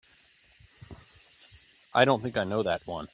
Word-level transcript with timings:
I 1.93 2.05
don't 2.05 2.21
think 2.23 2.37
I 2.37 2.43
know 2.43 2.63
that 2.63 2.85
one. 2.87 3.07